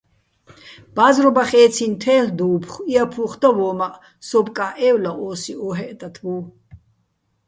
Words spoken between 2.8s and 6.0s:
იაფუხ და ვო́მაჸ, სოუბო̆-კაჸ ე́ვლა ო́სი ო́ჰეჸ